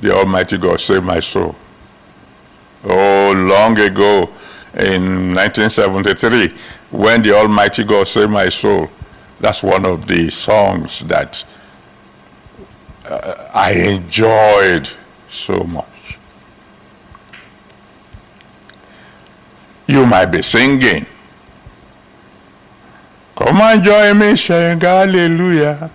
the 0.00 0.14
Almighty 0.14 0.56
God 0.56 0.80
saved 0.80 1.04
my 1.04 1.20
soul. 1.20 1.54
Oh, 2.84 3.34
long 3.36 3.78
ago 3.78 4.22
in 4.72 5.34
1973 5.34 6.54
when 6.90 7.20
the 7.20 7.34
Almighty 7.34 7.84
God 7.84 8.08
saved 8.08 8.30
my 8.30 8.48
soul. 8.48 8.88
That's 9.40 9.62
one 9.62 9.84
of 9.84 10.06
the 10.06 10.30
songs 10.30 11.00
that 11.00 11.44
uh, 13.04 13.50
I 13.52 13.72
enjoyed 13.72 14.88
so 15.28 15.64
much. 15.64 15.86
You 19.90 20.06
might 20.06 20.26
be 20.26 20.40
singing. 20.40 21.04
Come 23.34 23.60
and 23.60 23.82
join 23.82 24.18
me, 24.20 24.36
sing 24.36 24.78
hallelujah. 24.78 25.90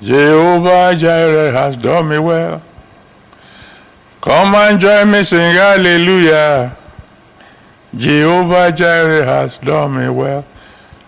Jehovah 0.00 0.94
Jireh 0.94 1.50
has 1.50 1.76
done 1.76 2.08
me 2.08 2.20
well. 2.20 2.62
Come 4.20 4.54
and 4.54 4.78
join 4.78 5.10
me, 5.10 5.24
sing 5.24 5.56
hallelujah. 5.56 6.76
Jehovah 7.96 8.70
Jireh 8.70 9.24
has 9.24 9.58
done 9.58 9.98
me 9.98 10.08
well. 10.08 10.44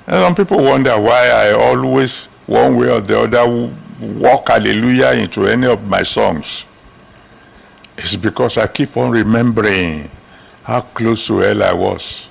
And 0.09 0.17
some 0.17 0.35
people 0.35 0.61
wonder 0.61 0.99
why 0.99 1.29
I 1.29 1.53
always, 1.53 2.27
one 2.47 2.75
way 2.75 2.91
or 2.91 3.01
the 3.01 3.21
other, 3.21 3.73
walk 4.01 4.49
hallelujah 4.49 5.13
into 5.13 5.47
any 5.47 5.69
of 5.69 5.87
my 5.87 6.03
songs. 6.03 6.65
It's 7.97 8.17
because 8.17 8.57
I 8.57 8.67
keep 8.67 8.97
on 8.97 9.13
remembering 9.13 10.11
how 10.65 10.81
close 10.81 11.27
to 11.27 11.39
hell 11.39 11.63
I 11.63 11.73
was. 11.73 12.29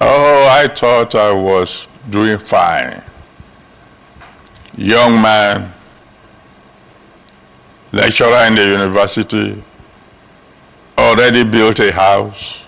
Oh, 0.00 0.48
I 0.48 0.68
thought 0.68 1.14
I 1.14 1.32
was 1.32 1.88
doing 2.08 2.38
fine. 2.38 3.02
Young 4.76 5.20
man, 5.20 5.72
lecturer 7.92 8.46
in 8.46 8.54
the 8.54 8.66
university, 8.66 9.62
already 10.96 11.44
built 11.44 11.80
a 11.80 11.92
house, 11.92 12.62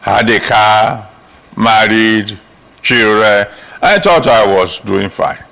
had 0.00 0.28
a 0.28 0.40
car, 0.40 1.08
married, 1.56 2.38
children. 2.82 3.46
I 3.80 3.98
thought 4.00 4.26
I 4.26 4.44
was 4.44 4.80
doing 4.80 5.08
fine. 5.08 5.42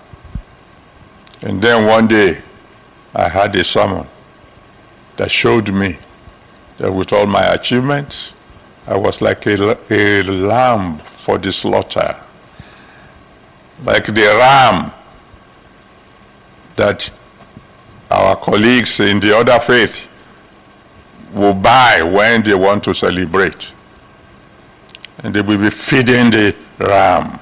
And 1.43 1.63
then 1.63 1.87
one 1.87 2.09
day, 2.09 2.43
I 3.15 3.29
had 3.29 3.55
a 3.55 3.63
sermon 3.63 4.07
that 5.17 5.31
showed 5.31 5.73
me 5.73 5.99
Uh, 6.83 6.91
with 6.91 7.13
all 7.13 7.27
my 7.27 7.45
achievements, 7.55 8.35
I 8.87 8.97
was 8.97 9.21
like 9.21 9.47
a, 9.47 9.79
a 9.91 10.23
lamb 10.25 10.99
for 10.99 11.39
the 11.39 11.53
slaughter. 11.53 12.17
Like 13.85 14.07
the 14.07 14.23
ram 14.39 14.93
that 16.77 17.11
our 18.11 18.37
colleagues 18.37 18.99
in 18.99 19.21
the 19.21 19.37
other 19.37 19.61
faith 19.61 20.09
will 21.33 21.55
buy 21.55 22.03
when 22.03 22.43
they 22.43 22.55
want 22.55 22.83
to 22.85 22.95
celebrate. 22.95 23.73
And 25.19 25.33
they 25.33 25.43
will 25.43 25.59
be 25.59 25.71
feeding 25.71 26.31
the 26.31 26.57
ram. 26.79 27.39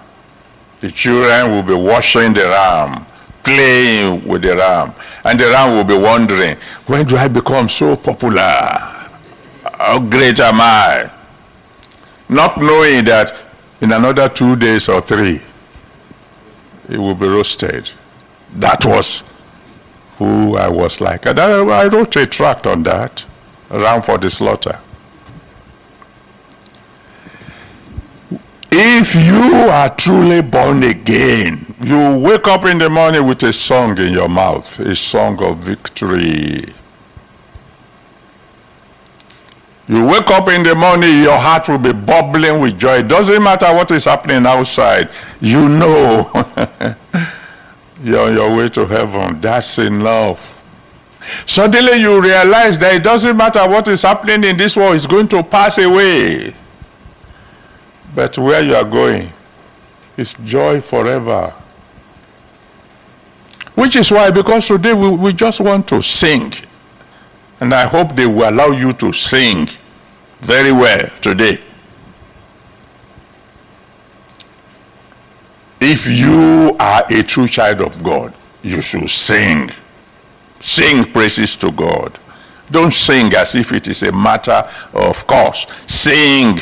The 0.81 0.91
children 0.91 1.53
will 1.53 1.63
be 1.63 1.75
washing 1.75 2.35
the 2.35 2.43
ram, 2.43 3.07
playing 3.43 4.27
with 4.29 4.43
the 4.43 4.57
ram. 4.57 4.95
And 5.25 5.41
the 5.41 5.47
ram 5.47 5.77
will 5.77 5.85
be 5.85 5.97
wondering, 5.97 6.57
when 6.87 7.07
do 7.07 7.17
I 7.17 7.29
become 7.29 7.69
so 7.69 7.97
popular? 7.97 9.02
How 9.83 9.99
great 9.99 10.39
am 10.39 10.61
I? 10.61 11.11
Not 12.29 12.57
knowing 12.57 13.05
that 13.07 13.43
in 13.81 13.91
another 13.91 14.29
two 14.29 14.55
days 14.55 14.89
or 14.89 15.01
three, 15.01 15.43
it 16.89 16.99
will 16.99 17.17
be 17.17 17.27
roasted. 17.27 17.91
That 18.55 18.85
was 18.85 19.25
who 20.19 20.57
I 20.57 20.69
was 20.69 21.01
like. 21.01 21.27
And 21.27 21.41
I, 21.41 21.89
wrote 21.89 22.15
a 22.15 22.27
tract 22.27 22.65
on 22.65 22.85
that, 22.85 23.25
Ram 23.71 24.03
for 24.03 24.19
the 24.19 24.31
Slaughter. 24.31 24.79
If 28.71 29.17
you 29.17 29.69
are 29.69 29.93
truly 29.97 30.43
born 30.43 30.85
again, 30.85 31.75
you 31.85 32.19
wake 32.19 32.47
up 32.47 32.67
in 32.67 32.79
the 32.79 32.89
morning 32.89 33.27
with 33.27 33.43
a 33.43 33.53
song 33.53 33.99
in 33.99 34.13
your 34.13 34.29
mouth, 34.29 34.79
a 34.79 34.95
song 34.95 35.43
of 35.43 35.59
victory. 35.59 36.73
You 39.89 40.07
wake 40.07 40.31
up 40.31 40.49
in 40.49 40.63
the 40.63 40.75
morning, 40.75 41.23
your 41.23 41.39
heart 41.39 41.69
will 41.69 41.79
be 41.79 41.93
bubbling 41.93 42.61
with 42.61 42.79
joy. 42.79 42.99
It 42.99 43.09
doesn't 43.09 43.43
matter 43.43 43.67
what 43.75 43.91
is 43.91 44.05
happening 44.05 44.47
outside. 44.47 45.11
You 45.41 45.69
know 45.69 46.31
you're 48.03 48.29
on 48.29 48.35
your 48.35 48.55
way 48.57 48.69
to 48.71 48.87
heaven. 48.87 49.41
That's 49.41 49.79
enough. 49.79 50.59
Suddenly 51.47 51.97
you 51.97 52.21
realize 52.21 52.79
that 52.79 52.95
it 52.95 53.03
doesn't 53.03 53.37
matter 53.37 53.69
what 53.69 53.89
is 53.89 54.03
happening 54.03 54.45
in 54.45 54.57
this 54.57 54.77
world, 54.77 54.97
it's 54.97 55.07
going 55.07 55.29
to 55.29 55.43
pass 55.43 55.79
away. 55.79 56.55
But 58.15 58.37
where 58.39 58.63
you 58.63 58.75
are 58.75 58.85
going 58.85 59.33
is 60.17 60.35
joy 60.45 60.81
forever. 60.81 61.53
Which 63.75 63.97
is 63.97 64.11
why, 64.11 64.31
because 64.31 64.67
today 64.67 64.93
we, 64.93 65.09
we 65.09 65.33
just 65.33 65.61
want 65.61 65.89
to 65.89 66.03
sing. 66.03 66.53
And 67.63 67.73
I 67.73 67.87
hope 67.87 68.17
they 68.17 68.27
will 68.27 68.51
allow 68.51 68.71
you 68.73 68.93
to 68.95 69.13
sing 69.13 69.69
very 70.41 70.73
well 70.73 71.09
today. 71.21 71.61
If 75.81 76.09
you 76.09 76.77
are 76.81 77.05
a 77.09 77.23
true 77.23 77.47
child 77.47 77.81
of 77.81 78.03
God, 78.03 78.35
you 78.65 78.83
should 78.83 79.09
sing. 79.09 79.71
Sing 80.59 81.05
praises 81.13 81.55
to 81.59 81.71
God. 81.71 82.19
Don't 82.69 82.93
sing 82.93 83.33
as 83.35 83.55
if 83.55 83.73
it 83.73 83.87
is 83.87 84.03
a 84.03 84.11
matter 84.11 84.69
of 84.93 85.25
course. 85.29 85.69
Sing 85.87 86.59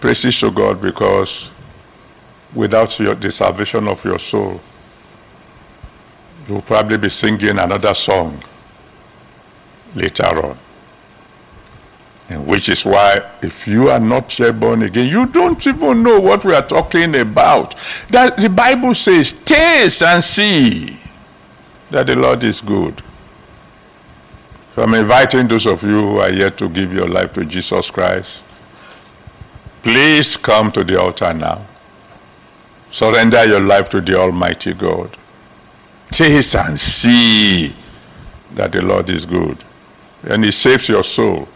praises 0.00 0.40
to 0.40 0.50
God 0.50 0.80
because 0.80 1.50
without 2.54 2.98
your, 2.98 3.14
the 3.14 3.30
salvation 3.30 3.86
of 3.86 4.02
your 4.02 4.18
soul, 4.18 4.58
you'll 6.48 6.62
probably 6.62 6.96
be 6.96 7.10
singing 7.10 7.58
another 7.58 7.92
song 7.92 8.42
later 9.96 10.46
on. 10.46 10.58
And 12.28 12.46
which 12.46 12.68
is 12.68 12.84
why, 12.84 13.20
if 13.40 13.68
you 13.68 13.88
are 13.88 14.00
not 14.00 14.36
yet 14.38 14.58
born 14.58 14.82
again, 14.82 15.08
you 15.08 15.26
don't 15.26 15.64
even 15.66 16.02
know 16.02 16.18
what 16.18 16.44
we 16.44 16.54
are 16.54 16.66
talking 16.66 17.14
about. 17.14 17.76
That 18.10 18.36
the 18.36 18.48
Bible 18.48 18.94
says, 18.94 19.32
taste 19.32 20.02
and 20.02 20.22
see 20.22 20.98
that 21.90 22.06
the 22.06 22.16
Lord 22.16 22.42
is 22.42 22.60
good. 22.60 23.00
So 24.74 24.82
I'm 24.82 24.94
inviting 24.94 25.46
those 25.46 25.66
of 25.66 25.82
you 25.84 26.00
who 26.00 26.18
are 26.18 26.32
yet 26.32 26.58
to 26.58 26.68
give 26.68 26.92
your 26.92 27.08
life 27.08 27.32
to 27.34 27.44
Jesus 27.44 27.90
Christ. 27.90 28.42
Please 29.82 30.36
come 30.36 30.72
to 30.72 30.82
the 30.82 31.00
altar 31.00 31.32
now. 31.32 31.64
Surrender 32.90 33.44
your 33.44 33.60
life 33.60 33.88
to 33.90 34.00
the 34.00 34.18
Almighty 34.18 34.74
God. 34.74 35.16
Taste 36.10 36.56
and 36.56 36.78
see 36.78 37.74
that 38.54 38.72
the 38.72 38.82
Lord 38.82 39.08
is 39.10 39.24
good. 39.24 39.62
And 40.24 40.44
it 40.44 40.52
saves 40.52 40.88
your 40.88 41.04
soul 41.04 41.48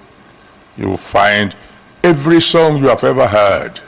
you 0.77 0.89
will 0.89 0.97
find 0.97 1.55
every 2.03 2.41
song 2.41 2.79
you 2.79 2.89
have 2.89 3.05
ever 3.05 3.27
heard, 3.29 3.81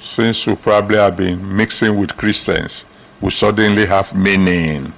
since 0.00 0.46
you 0.46 0.54
probably 0.56 0.96
have 0.96 1.16
been 1.16 1.56
mixing 1.56 1.98
with 1.98 2.14
Christians, 2.16 2.84
will 3.20 3.30
suddenly 3.30 3.86
have 3.86 4.14
meaning. 4.14 4.92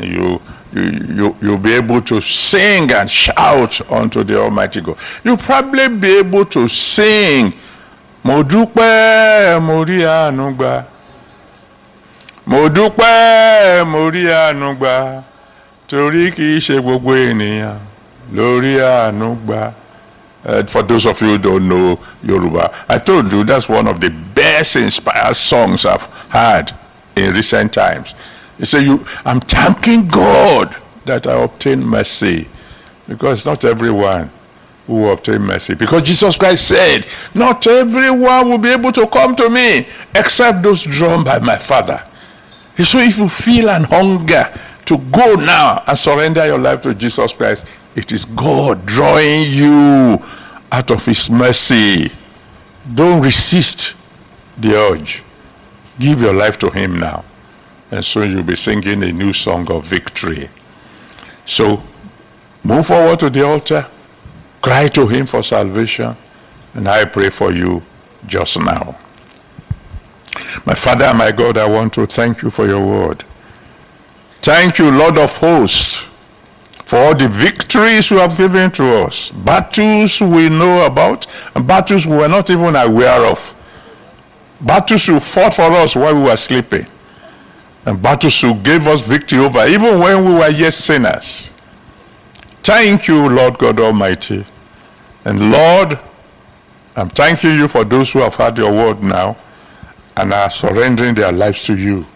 You, 0.00 0.40
you, 0.72 0.82
you, 0.82 1.36
you'll 1.40 1.58
be 1.58 1.72
able 1.72 2.00
to 2.02 2.20
sing 2.20 2.92
and 2.92 3.10
shout 3.10 3.80
unto 3.90 4.22
the 4.22 4.40
Almighty 4.40 4.80
God. 4.80 4.96
You'll 5.24 5.38
probably 5.38 5.88
be 5.88 6.18
able 6.18 6.44
to 6.46 6.68
sing 6.68 7.52
mo 8.22 8.42
dúpẹ́ 8.42 9.60
mo 9.62 9.84
rí 9.86 10.02
àánú 10.02 10.50
gbà 10.58 10.84
mo 12.46 12.68
dúpẹ́ 12.68 13.86
mo 13.86 14.10
rí 14.10 14.24
àánú 14.26 14.74
gbà 14.76 15.22
torí 15.88 16.30
kì 16.34 16.56
í 16.56 16.60
ṣe 16.62 16.80
gbogbo 16.82 17.14
ènìyàn 17.16 17.78
lórí 18.34 18.76
àánú 18.82 19.36
gbà. 19.46 19.72
Uh, 20.46 20.62
for 20.66 20.82
those 20.84 21.06
of 21.06 21.20
you 21.20 21.30
who 21.30 21.38
don't 21.38 21.68
know 21.68 21.98
Yoruba, 22.22 22.72
I 22.88 22.98
told 22.98 23.32
you 23.32 23.42
that's 23.42 23.68
one 23.68 23.88
of 23.88 24.00
the 24.00 24.10
best 24.10 24.76
inspired 24.76 25.34
songs 25.34 25.84
I've 25.84 26.04
heard 26.30 26.70
in 27.16 27.34
recent 27.34 27.72
times. 27.72 28.14
You 28.58 28.64
say, 28.66 28.84
you, 28.84 29.04
I'm 29.24 29.40
thanking 29.40 30.06
God 30.06 30.76
that 31.04 31.26
I 31.26 31.42
obtained 31.42 31.84
mercy 31.84 32.46
because 33.08 33.44
not 33.44 33.64
everyone 33.64 34.30
who 34.86 35.08
obtain 35.08 35.42
mercy. 35.42 35.74
Because 35.74 36.02
Jesus 36.02 36.36
Christ 36.36 36.68
said, 36.68 37.06
Not 37.34 37.66
everyone 37.66 38.48
will 38.48 38.58
be 38.58 38.68
able 38.70 38.92
to 38.92 39.06
come 39.08 39.34
to 39.36 39.50
me 39.50 39.86
except 40.14 40.62
those 40.62 40.82
drawn 40.84 41.24
by 41.24 41.38
my 41.40 41.56
Father. 41.58 42.02
So 42.84 42.98
if 42.98 43.18
you 43.18 43.28
feel 43.28 43.68
an 43.70 43.84
hunger 43.84 44.52
to 44.86 44.98
go 44.98 45.34
now 45.34 45.82
and 45.86 45.98
surrender 45.98 46.46
your 46.46 46.58
life 46.58 46.80
to 46.82 46.94
Jesus 46.94 47.32
Christ, 47.32 47.66
it 47.94 48.12
is 48.12 48.24
God 48.24 48.84
drawing 48.86 49.44
you 49.50 50.22
out 50.70 50.90
of 50.90 51.04
His 51.04 51.30
mercy. 51.30 52.10
Don't 52.94 53.22
resist 53.22 53.94
the 54.58 54.74
urge. 54.74 55.22
Give 55.98 56.20
your 56.20 56.34
life 56.34 56.58
to 56.58 56.70
Him 56.70 56.98
now. 56.98 57.24
And 57.90 58.04
soon 58.04 58.30
you'll 58.32 58.42
be 58.42 58.56
singing 58.56 59.02
a 59.02 59.12
new 59.12 59.32
song 59.32 59.70
of 59.70 59.84
victory. 59.84 60.48
So 61.44 61.82
move 62.64 62.86
forward 62.86 63.20
to 63.20 63.30
the 63.30 63.46
altar, 63.46 63.86
cry 64.60 64.88
to 64.88 65.06
Him 65.06 65.26
for 65.26 65.42
salvation, 65.42 66.16
and 66.74 66.88
I 66.88 67.04
pray 67.04 67.30
for 67.30 67.52
you 67.52 67.82
just 68.26 68.58
now. 68.58 68.96
My 70.66 70.74
Father, 70.74 71.12
my 71.14 71.32
God, 71.32 71.56
I 71.56 71.66
want 71.66 71.92
to 71.94 72.06
thank 72.06 72.42
you 72.42 72.50
for 72.50 72.66
your 72.66 72.84
word. 72.84 73.24
Thank 74.42 74.78
you, 74.78 74.90
Lord 74.90 75.18
of 75.18 75.36
hosts, 75.36 76.06
for 76.84 76.98
all 76.98 77.14
the 77.14 77.28
victories 77.28 78.10
you 78.10 78.18
have 78.18 78.36
given 78.36 78.70
to 78.72 79.02
us. 79.04 79.32
Battles 79.32 80.20
we 80.20 80.48
know 80.48 80.86
about, 80.86 81.26
and 81.54 81.66
battles 81.66 82.06
we 82.06 82.16
were 82.16 82.28
not 82.28 82.48
even 82.50 82.76
aware 82.76 83.24
of. 83.26 83.52
Battles 84.60 85.08
you 85.08 85.20
fought 85.20 85.54
for 85.54 85.62
us 85.62 85.96
while 85.96 86.14
we 86.14 86.22
were 86.22 86.36
sleeping. 86.36 86.86
And 87.84 88.00
battles 88.00 88.42
you 88.42 88.54
gave 88.54 88.86
us 88.86 89.00
victory 89.06 89.38
over, 89.38 89.66
even 89.66 89.98
when 90.00 90.24
we 90.24 90.34
were 90.34 90.48
yet 90.48 90.74
sinners. 90.74 91.50
Thank 92.62 93.06
you, 93.08 93.28
Lord 93.28 93.58
God 93.58 93.78
Almighty. 93.78 94.44
And 95.24 95.50
Lord, 95.52 95.98
I'm 96.96 97.08
thanking 97.08 97.52
you 97.52 97.68
for 97.68 97.84
those 97.84 98.12
who 98.12 98.20
have 98.20 98.34
heard 98.34 98.56
your 98.58 98.72
word 98.72 99.02
now 99.02 99.36
and 100.16 100.32
are 100.32 100.50
surrendering 100.50 101.14
their 101.14 101.30
lives 101.30 101.62
to 101.62 101.76
you. 101.76 102.06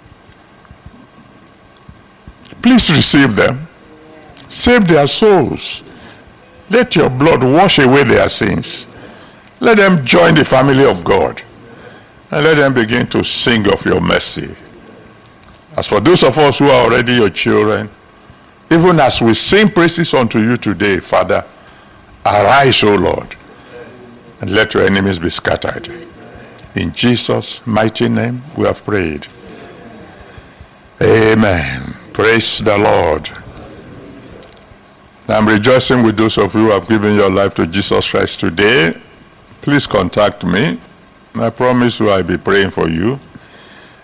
Please 2.63 2.91
receive 2.91 3.35
them. 3.35 3.67
Save 4.49 4.87
their 4.87 5.07
souls. 5.07 5.83
Let 6.69 6.97
your 6.97 7.11
blood 7.11 7.43
wash 7.43 7.79
away 7.79 8.05
their 8.05 8.29
sins. 8.29 8.87
Let 9.61 9.77
them 9.77 10.05
join 10.05 10.35
the 10.35 10.45
family 10.45 10.85
of 10.85 11.05
God. 11.05 11.43
And 12.31 12.45
let 12.45 12.57
them 12.57 12.75
begin 12.75 13.07
to 13.09 13.25
sing 13.25 13.71
of 13.73 13.85
your 13.85 14.01
mercy. 14.01 14.55
As 15.77 15.87
for 15.87 16.01
those 16.01 16.23
of 16.23 16.39
us 16.39 16.59
who 16.59 16.67
are 16.67 16.85
already 16.85 17.15
your 17.15 17.31
children, 17.31 17.89
even 18.71 19.01
as 19.01 19.21
we 19.21 19.35
sing 19.35 19.69
praises 19.69 20.15
unto 20.15 20.39
you 20.39 20.57
today, 20.57 21.01
Father, 21.01 21.45
arise, 22.25 22.85
O 22.85 22.95
Lord, 22.95 23.35
and 24.41 24.53
let 24.53 24.75
your 24.75 24.85
enemies 24.85 25.19
be 25.19 25.31
scattered. 25.31 25.89
In 26.77 26.93
Jesus' 26.93 27.67
mighty 27.67 28.09
name 28.09 28.43
we 28.57 28.65
have 28.67 28.85
prayed. 28.85 29.27
Amen. 31.03 32.00
Praise 32.13 32.59
the 32.59 32.77
Lord. 32.77 33.31
I'm 35.29 35.47
rejoicing 35.47 36.03
with 36.03 36.17
those 36.17 36.39
of 36.39 36.55
you 36.55 36.67
who 36.67 36.71
have 36.71 36.89
given 36.89 37.15
your 37.15 37.31
life 37.31 37.55
to 37.55 37.67
Jesus 37.67 38.11
Christ 38.11 38.41
today. 38.41 39.01
Please 39.63 39.87
contact 39.87 40.45
me. 40.45 40.81
I 41.37 41.51
promise 41.51 42.01
you 42.01 42.11
I'll 42.11 42.25
be 42.25 42.37
praying 42.37 42.73
for 42.73 42.89
you. 42.89 43.21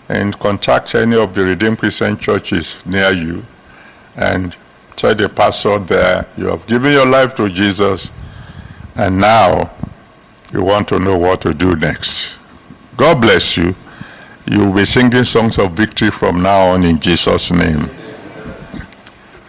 And 0.07 0.37
contact 0.39 0.95
any 0.95 1.17
of 1.17 1.35
the 1.35 1.43
Redeemed 1.43 1.79
Christian 1.79 2.17
churches 2.17 2.79
near 2.85 3.11
you 3.11 3.43
and 4.15 4.55
tell 4.95 5.13
the 5.13 5.27
pastor 5.27 5.77
there 5.79 6.25
you 6.37 6.45
have 6.45 6.65
given 6.65 6.93
your 6.93 7.05
life 7.05 7.35
to 7.35 7.49
Jesus 7.49 8.09
and 8.95 9.19
now 9.19 9.69
you 10.53 10.63
want 10.63 10.87
to 10.87 10.99
know 10.99 11.17
what 11.17 11.41
to 11.41 11.53
do 11.53 11.75
next. 11.75 12.35
God 12.95 13.19
bless 13.19 13.57
you. 13.57 13.75
You 14.49 14.65
will 14.65 14.73
be 14.73 14.85
singing 14.85 15.25
songs 15.25 15.57
of 15.57 15.73
victory 15.73 16.11
from 16.11 16.41
now 16.41 16.69
on 16.69 16.83
in 16.83 16.99
Jesus' 16.99 17.51
name. 17.51 17.89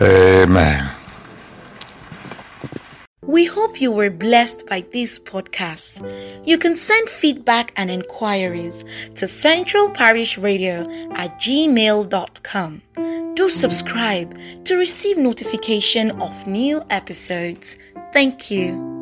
Amen. 0.01 0.91
We 3.23 3.45
hope 3.45 3.81
you 3.81 3.93
were 3.93 4.11
blessed 4.11 4.67
by 4.67 4.85
this 4.91 5.19
podcast. 5.19 6.01
You 6.47 6.57
can 6.57 6.77
send 6.77 7.09
feedback 7.09 7.73
and 7.77 7.91
inquiries 7.91 8.85
to 9.17 9.27
Central 9.29 9.91
Parish 9.91 10.39
Radio 10.39 10.81
at 11.13 11.39
gmail.com. 11.39 12.83
Do 13.35 13.49
subscribe 13.49 14.65
to 14.65 14.77
receive 14.77 15.19
notification 15.19 16.11
of 16.23 16.47
new 16.47 16.83
episodes. 16.91 17.77
Thank 18.13 18.51
you. 18.51 18.98